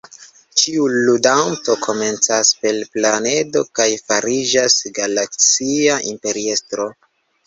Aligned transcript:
Ĉiu 0.59 0.85
ludanto 1.07 1.73
komencas 1.87 2.49
"per 2.63 2.79
planedo" 2.95 3.63
kaj 3.81 3.87
fariĝas 4.05 4.79
galaksia 5.01 5.99
imperiestro. 6.13 6.89